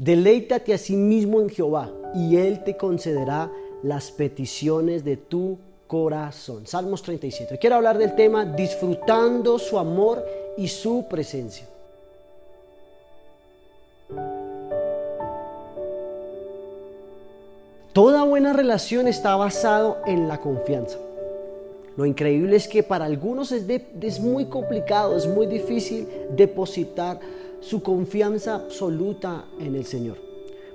[0.00, 3.52] Deleítate a sí mismo en Jehová y Él te concederá
[3.82, 6.66] las peticiones de tu corazón.
[6.66, 7.58] Salmos 37.
[7.58, 10.24] Quiero hablar del tema disfrutando su amor
[10.56, 11.68] y su presencia.
[17.92, 20.96] Toda buena relación está basado en la confianza.
[21.98, 23.66] Lo increíble es que para algunos es,
[24.00, 27.20] es, muy complicado, es muy difícil depositar
[27.60, 30.16] su confianza absoluta en el Señor.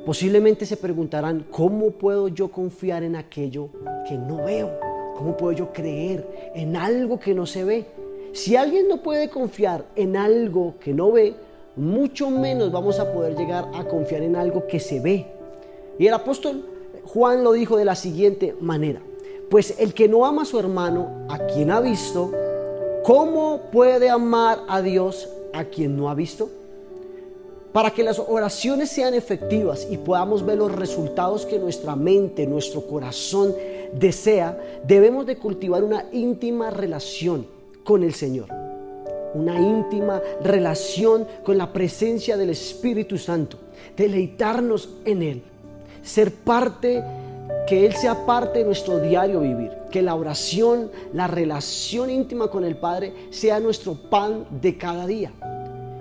[0.06, 3.70] Posiblemente se preguntarán, ¿cómo puedo yo confiar en aquello
[4.08, 4.72] que no veo?
[5.18, 7.86] ¿Cómo puedo yo creer en algo que no se ve?
[8.34, 11.36] Si alguien no puede confiar en algo que no ve,
[11.76, 15.26] mucho menos vamos a poder llegar a confiar en algo que se ve.
[15.98, 16.66] Y el apóstol
[17.06, 19.02] Juan lo dijo de la siguiente manera,
[19.50, 22.32] pues el que no ama a su hermano, a quien ha visto,
[23.04, 26.50] ¿cómo puede amar a Dios a quien no ha visto?
[27.76, 32.88] Para que las oraciones sean efectivas y podamos ver los resultados que nuestra mente, nuestro
[32.88, 33.54] corazón
[33.92, 37.46] desea, debemos de cultivar una íntima relación
[37.84, 38.48] con el Señor.
[39.34, 43.58] Una íntima relación con la presencia del Espíritu Santo.
[43.98, 45.44] Deleitarnos en Él
[46.02, 47.04] ser parte,
[47.68, 52.64] que Él sea parte de nuestro diario vivir, que la oración, la relación íntima con
[52.64, 55.34] el Padre sea nuestro pan de cada día.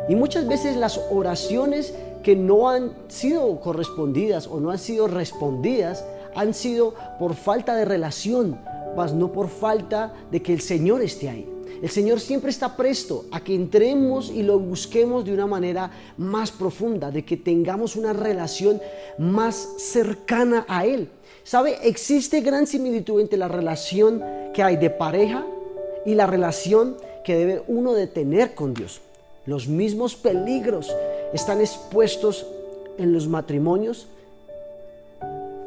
[0.09, 6.05] Y muchas veces las oraciones que no han sido correspondidas o no han sido respondidas
[6.35, 8.59] han sido por falta de relación,
[8.97, 11.49] mas no por falta de que el Señor esté ahí.
[11.83, 16.51] El Señor siempre está presto a que entremos y lo busquemos de una manera más
[16.51, 18.81] profunda, de que tengamos una relación
[19.19, 21.11] más cercana a Él.
[21.43, 21.77] ¿Sabe?
[21.83, 24.23] Existe gran similitud entre la relación
[24.55, 25.45] que hay de pareja
[26.07, 29.01] y la relación que debe uno de tener con Dios.
[29.47, 30.95] Los mismos peligros
[31.33, 32.47] están expuestos
[32.97, 34.07] en los matrimonios,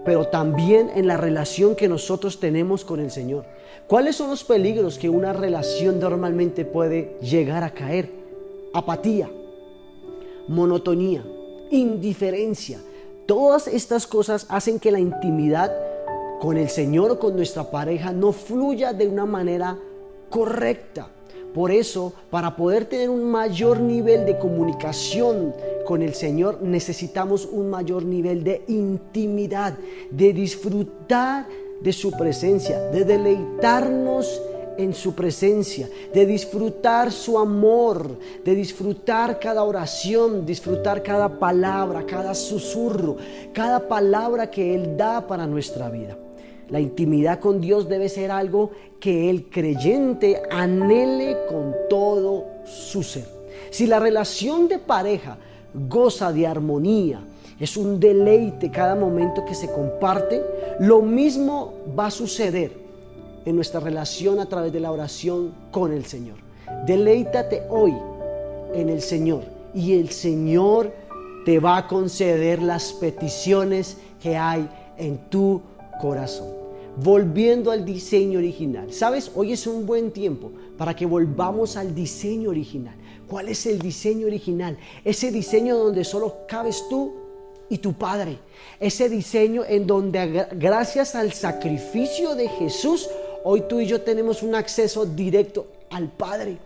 [0.04, 3.46] pero también en la relación que nosotros tenemos con el Señor.
[3.88, 8.10] ¿Cuáles son los peligros que una relación normalmente puede llegar a caer?
[8.74, 9.30] Apatía,
[10.48, 11.24] monotonía,
[11.70, 12.80] indiferencia.
[13.26, 15.72] Todas estas cosas hacen que la intimidad
[16.40, 19.78] con el Señor o con nuestra pareja no fluya de una manera
[20.30, 21.10] correcta.
[21.58, 25.56] Por eso, para poder tener un mayor nivel de comunicación
[25.88, 29.76] con el Señor, necesitamos un mayor nivel de intimidad,
[30.12, 31.48] de disfrutar
[31.82, 34.40] de su presencia, de deleitarnos
[34.78, 42.36] en su presencia, de disfrutar su amor, de disfrutar cada oración, disfrutar cada palabra, cada
[42.36, 43.18] susurro,
[43.52, 46.16] cada palabra que Él da para nuestra vida.
[46.70, 53.26] La intimidad con Dios debe ser algo que el creyente anhele con todo su ser.
[53.70, 55.38] Si la relación de pareja
[55.74, 57.22] goza de armonía,
[57.60, 60.44] es un deleite cada momento que se comparte.
[60.80, 62.72] Lo mismo va a suceder
[63.46, 66.38] en nuestra relación a través de la oración con el Señor.
[66.86, 67.96] Deleítate hoy
[68.74, 70.92] en el Señor y el Señor
[71.46, 75.77] te va a conceder las peticiones que hay en tu corazón.
[76.96, 78.92] Volviendo al diseño original.
[78.92, 79.32] ¿Sabes?
[79.36, 82.96] Hoy es un buen tiempo para que volvamos al diseño original.
[83.28, 84.78] ¿Cuál es el diseño original?
[85.04, 87.14] Ese diseño donde solo cabes tú
[87.70, 88.40] y tu Padre.
[88.80, 93.10] Ese diseño en donde gracias al sacrificio de Jesús,
[93.44, 96.58] hoy tú y yo tenemos un acceso directo al Padre.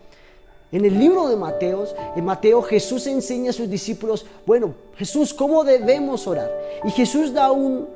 [0.71, 5.65] En el libro de Mateos, en Mateo Jesús enseña a sus discípulos, bueno, Jesús, ¿cómo
[5.65, 6.49] debemos orar?
[6.85, 7.89] Y Jesús da un,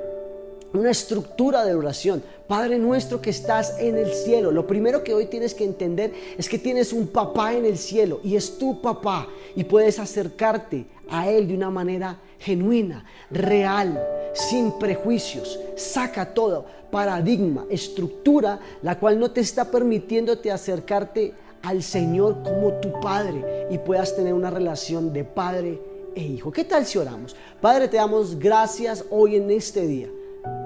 [0.78, 2.24] una estructura de oración.
[2.48, 4.52] Padre nuestro que estás en el cielo.
[4.52, 8.20] Lo primero que hoy tienes que entender es que tienes un papá en el cielo
[8.24, 14.02] y es tu papá y puedes acercarte a él de una manera genuina, real,
[14.34, 15.60] sin prejuicios.
[15.76, 23.00] Saca todo paradigma, estructura, la cual no te está permitiéndote acercarte al Señor como tu
[23.02, 25.82] Padre y puedas tener una relación de Padre
[26.16, 26.52] e Hijo.
[26.52, 27.36] ¿Qué tal si oramos?
[27.60, 30.10] Padre, te damos gracias hoy en este día.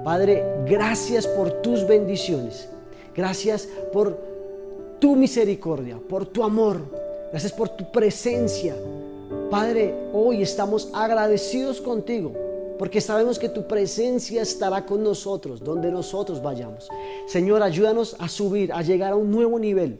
[0.03, 2.69] Padre, gracias por tus bendiciones.
[3.15, 4.17] Gracias por
[4.99, 6.81] tu misericordia, por tu amor.
[7.31, 8.75] Gracias por tu presencia.
[9.49, 12.31] Padre, hoy estamos agradecidos contigo
[12.79, 16.87] porque sabemos que tu presencia estará con nosotros donde nosotros vayamos.
[17.27, 19.99] Señor, ayúdanos a subir, a llegar a un nuevo nivel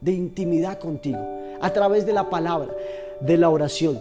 [0.00, 1.18] de intimidad contigo
[1.60, 2.74] a través de la palabra,
[3.20, 4.00] de la oración.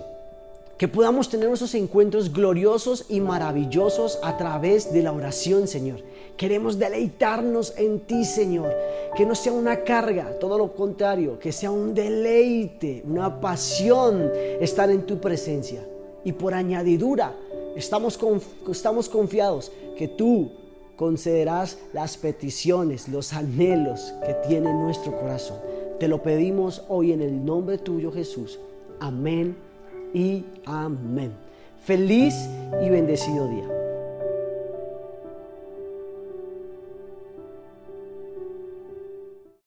[0.78, 6.02] Que podamos tener esos encuentros gloriosos y maravillosos a través de la oración, Señor.
[6.36, 8.74] Queremos deleitarnos en ti, Señor.
[9.16, 14.30] Que no sea una carga, todo lo contrario, que sea un deleite, una pasión
[14.60, 15.88] estar en tu presencia.
[16.26, 17.34] Y por añadidura,
[17.76, 18.18] Estamos,
[18.72, 20.52] estamos confiados que tú
[20.96, 25.58] concederás las peticiones, los anhelos que tiene nuestro corazón.
[26.00, 28.60] Te lo pedimos hoy en el nombre tuyo Jesús.
[29.02, 29.58] Amén
[30.16, 31.34] y amén.
[31.84, 32.34] Feliz
[32.82, 33.85] y bendecido día.